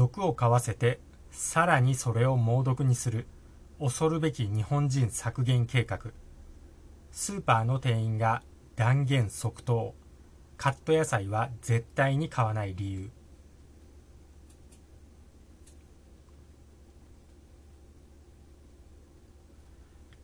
[0.00, 0.98] 毒を買わせて
[1.30, 3.26] さらにそれを猛毒にする。
[3.78, 5.98] 恐るべき日本人削減計画。
[7.10, 8.42] スーパーの店員が
[8.76, 9.94] 断言即答。
[10.56, 13.10] カット野菜は絶対に買わない理由。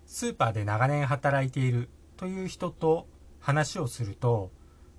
[0.06, 1.90] スーパーで長年働いている。
[2.16, 3.06] という人と
[3.40, 4.50] 話をすると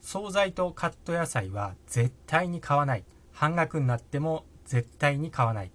[0.02, 3.06] 惣菜とカット野菜は絶対に買わない。
[3.32, 5.72] 半額になっても絶対に買わない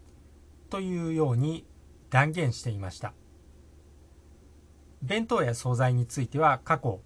[0.70, 1.66] というように
[2.10, 3.14] 断言していました。
[5.02, 7.00] 弁当や惣菜については過去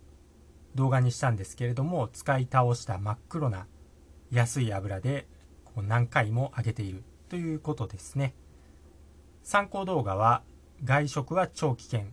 [0.75, 3.67] 動画にしたんですけれども使い倒した真っ黒な
[4.31, 5.27] 安い油で
[5.65, 8.35] こう何回も揚げているということですね。
[9.43, 10.43] 参考動画は
[10.85, 12.07] 外食は超危険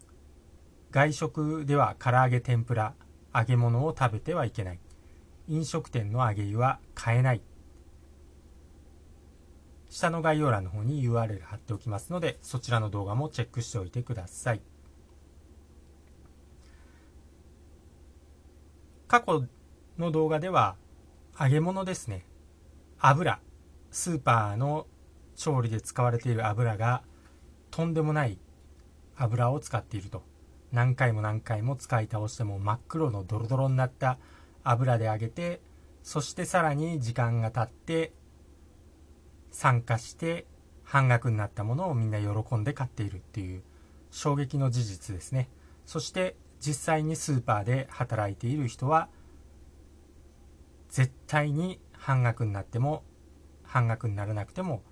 [0.91, 2.93] 外食では唐揚げ天ぷら
[3.35, 4.79] 揚げ物を食べてはいけない。
[5.47, 7.41] 飲食店の揚げ湯は買えない。
[9.93, 14.61] 下の概要欄の方に URL 貼っておきますのでそちらの動画もチェックしておいてください。
[19.07, 19.45] 過去
[19.99, 20.75] の動画では
[21.39, 22.25] 揚げ物ですね。
[22.97, 23.39] 油。
[23.91, 24.87] スーパーの
[25.35, 27.03] 調理で使われている油が
[27.69, 28.39] とんでもない
[29.15, 30.23] 油を使っていると。
[30.71, 34.17] 何回も何回も使い倒しても真っ黒のドロドロになった
[34.63, 35.61] 油で揚げて
[36.01, 38.11] そしてさらに時間が経って
[39.53, 40.45] 酸化して
[40.83, 43.63] 半額になったものをみんな喜んで買っているっていう
[44.11, 45.49] 衝撃の事実ですね
[45.85, 49.07] そして実際にスーパーで働いている人は
[50.89, 53.03] 絶対に半額になっても
[53.63, 54.83] 半額にならなくても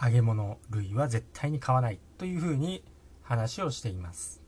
[0.00, 2.84] 揚げ物類は絶対に買わないというふうに
[3.22, 4.40] 話をしています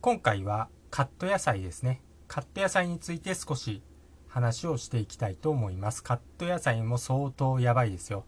[0.00, 2.00] 今回はカット野菜ですね。
[2.26, 3.82] カット野菜について少し
[4.30, 6.02] 話をしていきたいと思います。
[6.02, 8.24] カット野菜も相当やばいですよ。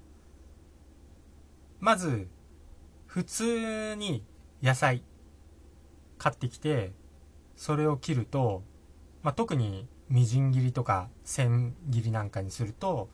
[1.81, 2.28] まず、
[3.07, 4.24] 普通に
[4.62, 5.05] 野菜
[6.18, 6.92] 買ってきて、
[7.57, 8.64] それを切ると、
[9.23, 13.08] まあ、特にみじん切りとか千切りなんかにすると、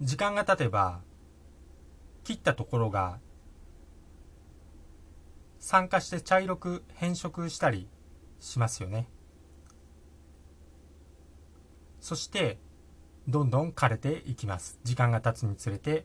[0.00, 1.00] 時間が経てば、
[2.24, 3.18] 切ったところが
[5.60, 7.88] 酸化して茶色く変色したり
[8.40, 9.08] しますよね
[12.02, 12.58] そして
[13.28, 14.80] どんどん枯れていきます。
[14.82, 16.04] 時間が経つにつれて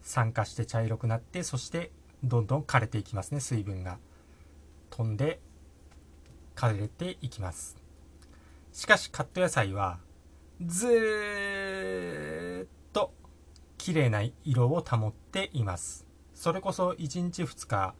[0.00, 1.90] 酸化して茶色くなってそして
[2.24, 3.98] どんどん枯れていきますね水分が。
[4.88, 5.38] 飛んで
[6.56, 7.76] 枯れていきます。
[8.72, 9.98] しかしカット野菜は
[10.64, 13.12] ずっと
[13.76, 16.06] 綺麗な色を保っています。
[16.32, 17.94] それこそ1日2日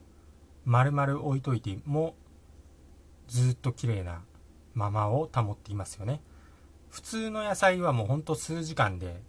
[0.65, 2.15] 丸々置いといても
[3.27, 4.23] ずっと綺麗な
[4.73, 6.23] ままを保っていますよね。
[6.91, 9.23] 普通の野菜はもうほんと数時間で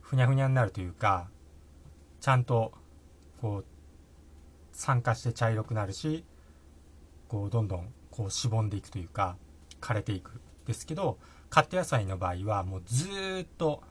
[0.00, 1.28] ふにゃふにゃになるというか
[2.20, 2.72] ちゃんと
[3.40, 3.64] こう
[4.72, 6.24] 酸化して茶色くなるし
[7.28, 9.36] こうどんどんこうしぼんでいくというか
[9.80, 10.40] 枯れていく。
[10.66, 11.18] ですけど
[11.48, 13.06] カット野菜の場合はもうず
[13.42, 13.82] っと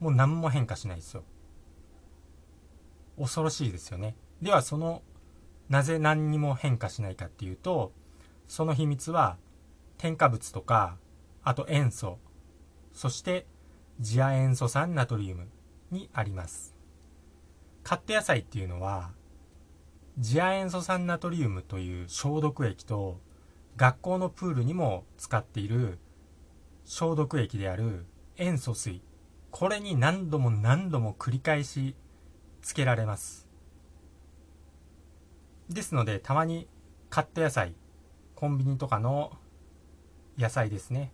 [0.00, 1.24] もう何も変化しないですよ。
[3.18, 4.16] 恐ろしいですよね。
[4.42, 5.02] ではその
[5.68, 7.92] なぜ何にも変化しないかっていうと
[8.48, 9.36] その秘密は
[9.98, 10.96] 添加物とか
[11.42, 12.18] あと塩素
[12.92, 13.46] そして
[14.00, 15.48] 次亜塩素酸ナトリウム
[15.90, 16.74] にあります。
[17.82, 19.10] カット野菜っていうのは
[20.20, 23.20] 次亜塩素酸ナトリウムという消毒液と
[23.76, 25.98] 学校のプールにも使っている
[26.84, 29.02] 消毒液である塩素水。
[29.50, 31.96] これに何度も何度も繰り返し
[32.62, 33.48] つけられます。
[35.68, 36.68] ですのでたまに
[37.08, 37.74] カット野菜
[38.34, 39.32] コンビニとかの
[40.38, 41.12] 野菜ですね。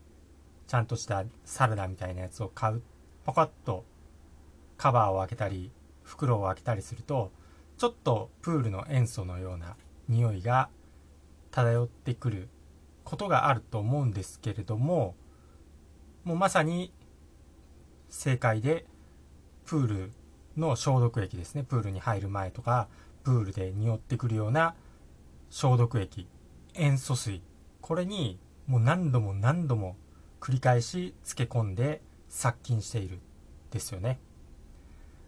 [0.67, 2.83] ちゃんとしたサラダみたいなやつを買う。
[3.25, 3.85] パカッと
[4.77, 5.73] カバーを開けたり
[6.03, 7.33] 袋を開けたりすると
[7.77, 9.77] ちょっとプールの塩素のような
[10.09, 10.69] 匂いが
[11.51, 12.49] 漂ってくる
[13.05, 15.17] ことがあると思うんですけれども
[16.25, 16.93] もうまさに
[18.09, 18.87] 正解で
[19.65, 20.13] プール
[20.57, 21.65] の消毒液ですね。
[21.65, 22.89] プールに入る前とか
[23.25, 24.75] プールで匂ってくるような
[25.51, 26.29] 消毒液。
[26.75, 27.43] 塩素水。
[27.81, 29.97] これにもう何度も何度も
[30.41, 33.21] 繰り返し漬け込んで殺菌している
[33.71, 34.21] ですよね。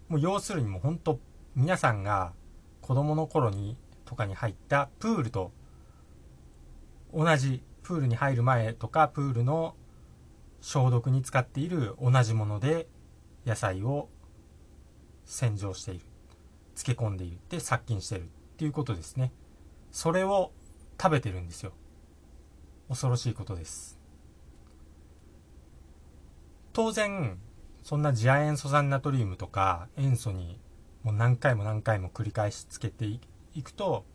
[0.07, 1.19] もう要するにもう本当
[1.55, 2.33] 皆さんが
[2.81, 5.51] 子供の頃にとかに入ったプールと
[7.13, 9.75] 同じプールに入る前とかプールの
[10.61, 12.87] 消毒に使っている同じもので
[13.45, 14.09] 野菜を
[15.25, 16.01] 洗浄している。
[16.75, 17.37] 漬け込んでいる。
[17.49, 18.25] で殺菌してるっ
[18.57, 19.31] ていうことですね。
[19.91, 20.51] それを
[21.01, 21.73] 食べてるんですよ。
[22.87, 23.98] 恐ろしいことです。
[26.79, 27.37] 当然
[27.83, 30.61] そんな次亜塩素酸ナトリウムとか塩素に
[31.03, 33.19] もう何回も何回も繰り返しつけてい
[33.61, 34.05] くと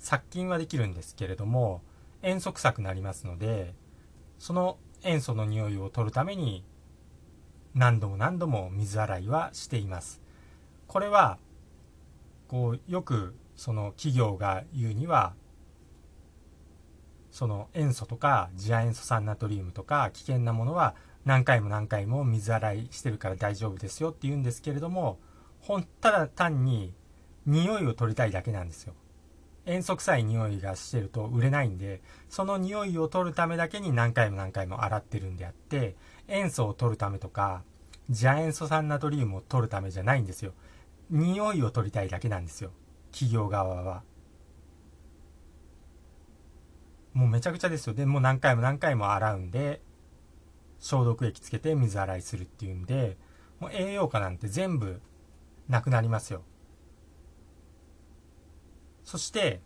[0.00, 1.80] 殺菌はできるんですけれども
[2.22, 3.72] 塩素臭くなりますので
[4.40, 6.64] その塩素の匂いを取るために
[7.72, 10.20] 何度も何度も水洗いはしています。
[10.88, 11.38] これは
[12.48, 15.34] こうよくその企業が言うには
[17.30, 25.18] その塩素とか次亜塩素酸ナトリウムとか危険なものは何回も何回も水洗いしてるから大丈夫ですよって言うんですけれども
[25.60, 26.94] ほんただ単に
[27.46, 28.94] 匂いを取りたいだけなんですよ。
[29.66, 32.00] 塩素臭い匂いがしてると売れないんで
[32.30, 35.94] その匂いを取るためだけに何回も何回も洗ってるんであって
[36.26, 37.62] 塩素を取るためとか
[38.10, 40.52] 次亜塩素酸ナトリウムを取るためじゃないんですよ。
[41.10, 42.70] 匂いを取りたいだけなんですよ。
[43.12, 44.02] 企業側は。
[47.12, 47.94] もうめちゃくちゃですよ。
[47.94, 49.82] でもう何回も何回も洗うんで
[50.80, 53.16] 消毒液つけて水洗いするっていうんで
[53.60, 55.00] もう栄養価なんて全部
[55.68, 56.42] なくなりますよ。
[59.04, 59.60] そして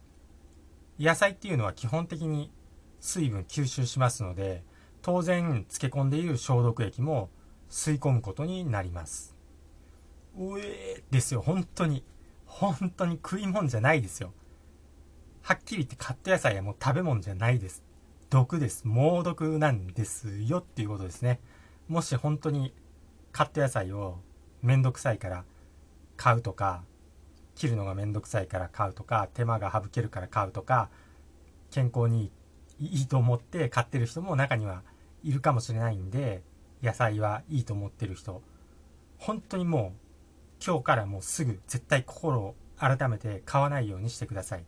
[0.99, 2.53] 野菜っていうのは基本的に
[3.01, 4.63] 水分吸収しますので
[5.03, 7.29] 当然漬け込んでいる消毒液も
[7.69, 9.37] 吸い込むことになります。
[10.37, 11.43] うえーですよ。
[11.43, 12.05] 本当に
[12.47, 14.33] 本当に食い物じゃないですよ。
[15.43, 17.83] はっきり言ってカット野菜はもう食べ物じゃないです。
[18.33, 18.89] 毒です。
[18.89, 21.39] 猛毒なんですよっていうことですね。
[21.87, 22.73] もし本当に
[23.31, 24.21] カット野菜を
[24.63, 25.45] めんどくさいから
[26.17, 26.83] 買うとか
[27.55, 30.89] 切るのがめんどくさいから買うとか手間が省けるから買うとか
[31.71, 32.31] 健康に
[32.79, 34.83] いいと思って買ってる人も中には
[35.23, 36.43] いるかもしれないんで
[36.83, 38.41] 野菜はいいと思ってる人。
[39.19, 39.93] 本当にも
[40.59, 44.65] う今日からもうすぐ絶対心を改めて買わないようにしてください。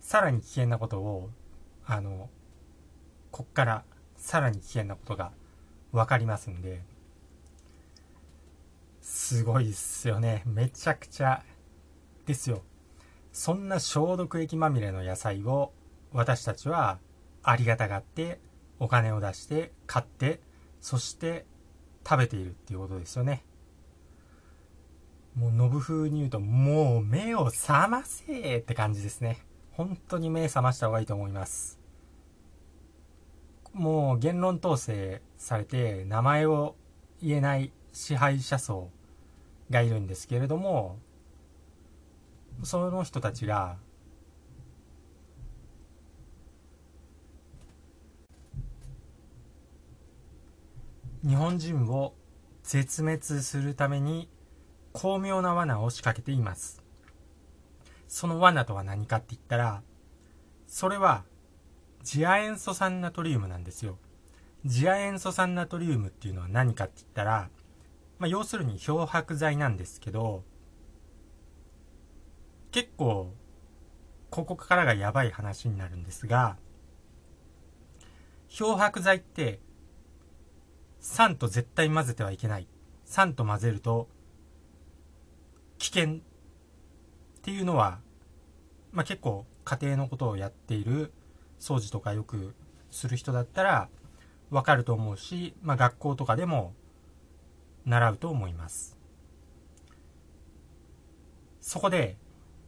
[0.00, 1.30] さらに危険なことを
[1.86, 2.28] あの
[3.34, 3.82] こっから
[4.16, 5.32] さらに危険なことが
[5.90, 6.84] 分かりますんで。
[9.00, 10.44] すごいっすよね。
[10.46, 11.42] めちゃくちゃ
[12.26, 12.62] ですよ。
[13.32, 15.72] そんな消毒液まみれの野菜を
[16.12, 17.00] 私たちは
[17.42, 18.38] ありがたがって
[18.78, 20.38] お金を出して買って
[20.80, 21.44] そして
[22.08, 23.42] 食べているっていうことですよね。
[25.34, 29.40] もうノブ風に言うともう目を覚ませって感じですね。
[29.72, 31.83] 本当に目覚ました方がいいと思います。
[33.74, 36.76] もう言論統制されて名前を
[37.20, 38.90] 言えない支配者層
[39.68, 40.98] がいるんですけれども
[42.62, 43.76] その人たちが
[51.26, 52.14] 日本人を
[52.62, 54.28] 絶滅するために
[54.92, 56.82] 巧妙な罠を仕掛けています。
[58.06, 59.82] その罠とは何かって言ったら
[60.68, 61.24] それは
[62.04, 63.98] 次亜塩素酸ナトリウムなんですよ。
[64.68, 67.48] 次亜塩素酸ナトリウムっていうのは何かって言ったら、
[68.18, 70.44] まあ、要するに漂白剤なんですけど
[72.70, 73.34] 結構
[74.30, 76.56] ここからがやばい話になるんですが
[78.48, 79.60] 漂白剤って
[81.00, 82.66] 酸と絶対混ぜてはいけない。
[83.04, 84.08] 酸と混ぜると
[85.78, 86.16] 危険っ
[87.42, 87.98] ていうのは、
[88.92, 91.12] まあ、結構家庭のことをやっている
[91.64, 92.54] 掃除とかよく
[92.90, 93.88] する人だったら
[94.50, 96.74] わかると思うし、まあ、学校とかでも
[97.86, 98.98] 習うと思います。
[101.62, 102.18] そこで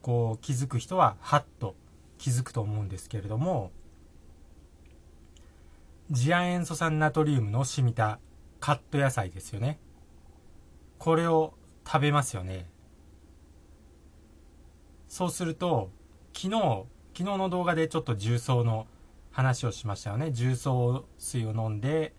[0.01, 1.77] こう気づく人はハッと
[2.17, 3.71] 気づくと思うんですけれども
[6.15, 8.19] 次亜塩素酸ナトリウムの染みた
[8.61, 9.79] カット野菜ですよね。
[10.99, 11.53] これを
[11.87, 12.67] 食べますよね。
[15.07, 15.91] そうすると
[16.33, 16.87] 昨日
[17.17, 18.87] 昨日の動画でちょっと重曹の
[19.31, 20.33] 話をしましたよね。
[20.33, 22.13] 重曹水を飲んで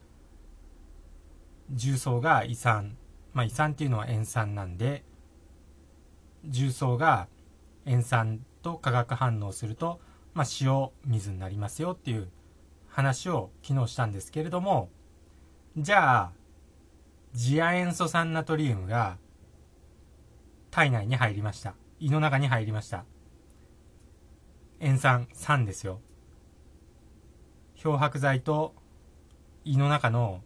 [1.69, 2.97] 重曹が胃酸。
[3.31, 5.03] まあ胃酸っていうのは塩酸なんで
[6.45, 7.27] 重曹が
[7.85, 9.99] 塩酸と化学反応すると、
[10.33, 12.31] まあ、塩水になりますよっていう
[12.87, 14.89] 話を昨日したんですけれども
[15.77, 16.31] じゃあ
[17.35, 19.19] 次亜塩素酸ナトリウムが
[20.71, 21.75] 体内に入りました。
[21.99, 23.05] 胃の中に入りました。
[24.79, 26.01] 塩酸酸ですよ
[27.75, 28.73] 漂白剤と
[29.65, 30.41] 胃の中の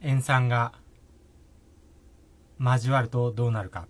[0.00, 0.72] 塩酸が
[2.58, 3.88] 交わるとどうなるか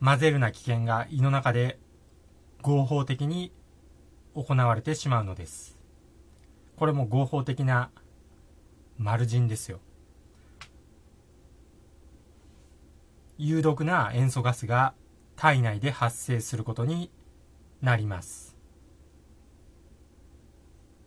[0.00, 1.78] 混ぜるな危険が胃の中で
[2.62, 3.52] 合法的に
[4.34, 5.76] 行われてしまうのです。
[6.76, 7.90] これも合法的な
[8.96, 9.80] 丸人ですよ。
[13.36, 14.94] 有毒な塩素ガスが
[15.38, 17.10] 体内で発生することに
[17.80, 18.56] なります。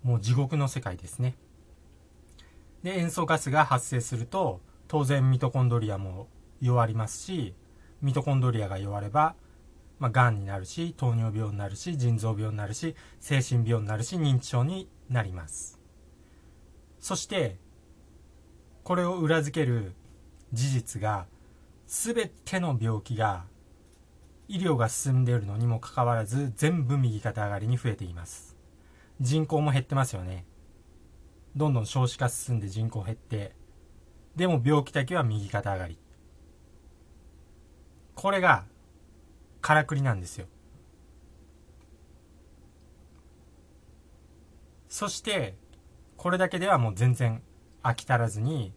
[0.01, 1.35] もう地獄の世界ですね。
[2.81, 4.61] で、塩素ガスが発生すると、
[4.91, 6.27] 当然ミトコンドリアも
[6.59, 7.55] 弱りますし
[8.01, 9.35] ミトコンドリアが弱れば
[9.99, 15.79] まあ、がんになるし糖尿病になるし腎臓病になるし精神病になるし認知症になります
[16.99, 17.57] そして
[18.83, 19.93] これを裏付ける
[20.51, 21.25] 事実が
[21.87, 23.45] 全ての病気が
[24.51, 28.57] 医療が進んでいるのにもかかわらず全部右肩上がりに増えています。
[29.21, 30.45] 人口も減ってますよね。
[31.55, 33.55] どんどん少子化進んで人口減って
[34.35, 35.97] でも病気だけは右肩上がり。
[38.13, 38.65] これが
[39.61, 40.47] からくりなんですよ。
[44.89, 45.55] そして
[46.17, 47.41] これだけではもう全然
[47.83, 48.73] 飽き足らずに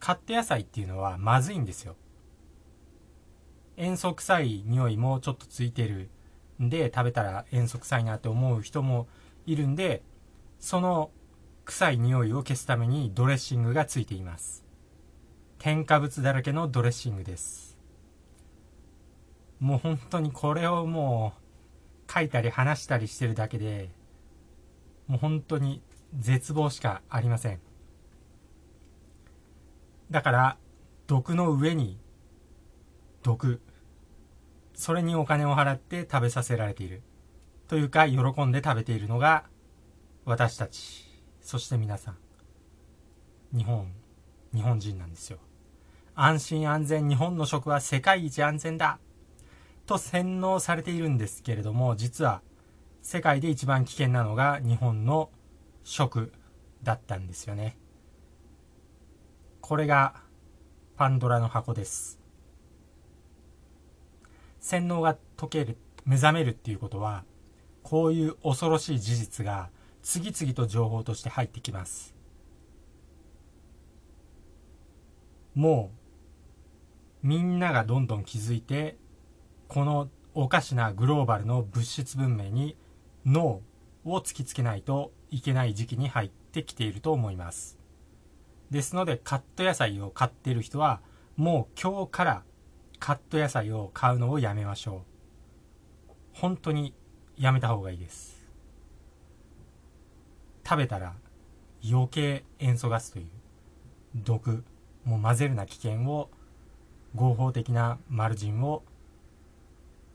[0.00, 1.94] カット野菜っていうのはまずいんですよ。
[3.76, 6.08] 塩素臭い匂いもちょっとついてる
[6.62, 9.08] んで食べたら塩素臭いなって思う人も
[9.46, 10.02] いるんで
[10.60, 11.10] その
[11.64, 14.64] 臭い匂いを消すためにドレッシングがついています。
[15.58, 17.78] 添加物だらけのドレッシングです。
[19.60, 21.32] もう本当にこれをも
[22.06, 23.88] う書いたり話したりしてるだけで
[25.06, 25.82] もう本当に
[26.18, 27.60] 絶望しかありません。
[30.10, 30.56] だから
[31.06, 31.98] 毒の上に
[33.24, 33.60] 毒。
[34.74, 37.02] それにお金を払って食べさせられている。
[37.66, 39.44] というか喜んで食べているのが
[40.24, 41.10] 私たち。
[41.40, 42.18] そして皆さん。
[43.56, 43.92] 日本。
[44.54, 45.38] 日本人なんですよ。
[46.14, 48.98] 安心安全日本の食は世界一安全だ。
[49.86, 52.40] と洗脳されているんですけれども実は
[53.02, 55.30] 世界で一番危険なのが日本の
[55.82, 56.32] 食
[56.82, 57.76] だったんですよね。
[59.60, 60.14] これが
[60.96, 62.23] パンドラの箱です。
[64.64, 67.24] 洗脳が解ける目覚めるっていうことは
[67.82, 69.68] こういう恐ろしい事実が
[70.02, 72.14] 次々と情報として入ってきます。
[75.54, 75.92] も
[77.22, 78.96] うみんながどんどん気づいて
[79.68, 82.74] このおかしなグローバルの物質文明に
[83.26, 83.60] 脳
[84.06, 87.78] を突きつけないといけない時期に入ってきていると思います。
[88.70, 91.02] ですのでカット野菜を買っている人は
[91.36, 92.42] もう今日から
[93.04, 95.04] カット野菜を買うのをやめましょ
[96.08, 96.12] う。
[96.32, 96.94] 本当に
[97.36, 98.48] やめた方がいいです。
[100.66, 101.12] 食べたら
[101.86, 103.26] 余計塩素ガスという
[104.14, 104.64] 毒
[105.04, 106.30] もう混ぜるな危険を
[107.14, 108.82] 合法的なマルジンを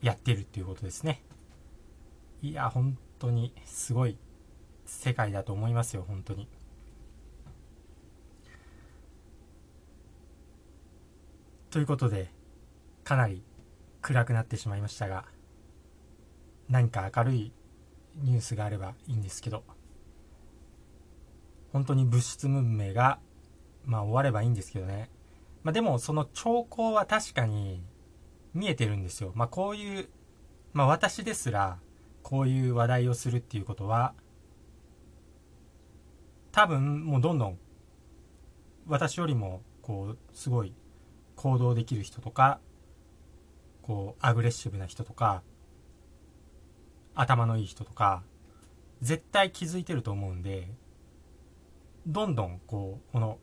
[0.01, 1.21] やってるっていうことですね。
[2.41, 4.17] いや本当にすごい
[4.87, 6.47] 世界だと思いますよ本当に。
[11.69, 12.38] ということで
[13.09, 13.43] かなり
[14.01, 15.25] 暗くなってしまいましたが
[16.69, 17.53] 何か明るい
[18.21, 19.63] ニュースがあればいいんですけど
[21.73, 23.19] 本当に物質文明が
[23.83, 25.09] まあ終わればいいんですけどね
[25.63, 27.83] まあでもその兆候は確かに
[28.53, 29.31] 見えてるんですよ。
[29.35, 30.09] まあ、こういう、
[30.73, 31.79] まあ、私ですら、
[32.23, 34.13] こういう話題をするっていうことは、
[36.51, 37.59] 多分、もうどんどん、
[38.87, 40.73] 私よりも、こう、すごい、
[41.35, 42.59] 行動できる人とか、
[43.81, 45.43] こう、アグレッシブな人とか、
[47.15, 48.23] 頭のいい人とか、
[49.01, 50.69] 絶対気づいてると思うんで、
[52.07, 53.39] どんどん、こう、この、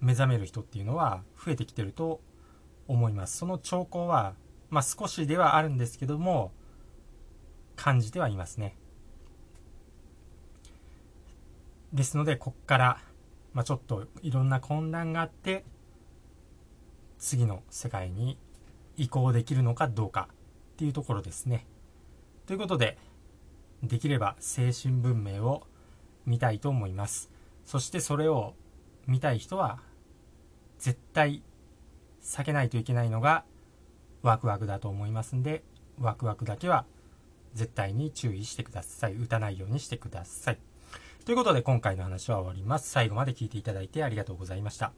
[0.00, 2.20] 目覚める人っていうのは増えてきてると
[2.86, 3.38] 思います。
[3.38, 4.34] その兆候は、
[4.70, 6.52] まあ、少しではあるんですけども
[7.76, 8.76] 感じてはいますね。
[11.92, 13.00] ですのでこっから、
[13.54, 15.64] まあ、ちょっといろんな混乱があって
[17.18, 18.36] 次の世界に
[18.98, 20.28] 移行できるのかどうか
[20.74, 21.64] っていうところですね。
[22.46, 22.98] ということで
[23.82, 25.66] できれば精神文明を
[26.26, 27.30] 見たいと思います。
[27.64, 28.54] そしてそれを
[29.06, 29.78] 見たい人は
[30.78, 31.42] 絶対
[32.22, 33.44] 避けないといけないのが
[34.22, 35.62] ワクワクだと思いますんで
[35.98, 36.84] ワクワクだけは
[37.54, 39.14] 絶対に注意してください。
[39.14, 40.58] 打たないようにしてください。
[41.24, 42.90] ということで今回の話は終わります。
[42.90, 44.92] 最後まで聞いていただいてありがとうございました。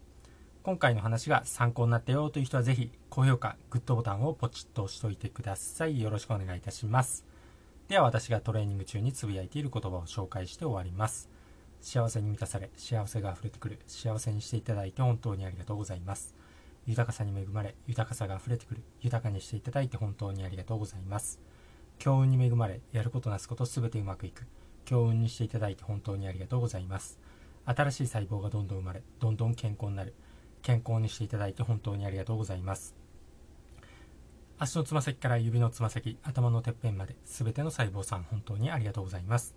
[0.62, 6.02] 今回の話が参考になったよという人はぜひ高評価グッドボタンをポチッと押しておいてください。
[6.02, 7.24] よろしくお願いいたします。
[7.88, 11.30] では私がトレーニング中につぶやいている言葉を紹介して終わります。
[11.80, 13.78] 幸せに満たされ幸せが溢れてくる。
[13.86, 16.34] 幸せにしていただいて本当にありがとうございます。
[16.86, 18.82] 豊かさに恵まれ豊かさが溢れてくる。
[19.00, 21.40] 豊かにしていただいて本当にありがとうございます。
[21.98, 24.46] 強運に恵まれやることなすことすべてうまくいく。
[24.84, 27.18] 強運にしていただいて本当にありがとうございます。
[27.64, 30.12] 新しい細胞がどんどん生まれどんどん健康になる。
[30.62, 32.94] 健康にしていただいて本当にありがとうございます
[34.58, 39.54] 足のつま先から指のつま先頭のてっぺんまで全ての細胞さん本当にありがとうございます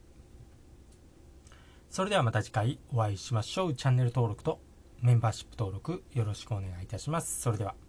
[1.90, 4.60] それではまた次回お会いしましょうチャンネル登録と
[5.04, 7.42] メンバーシップ登録よろしくお願いいたします。
[7.42, 7.83] それでは。